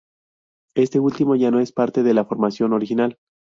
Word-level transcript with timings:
Este 0.75 0.99
último 0.99 1.35
ya 1.35 1.51
no 1.51 1.59
es 1.59 1.71
parte 1.71 2.01
de 2.01 2.15
la 2.15 2.25
formación 2.25 2.73
original. 2.73 3.19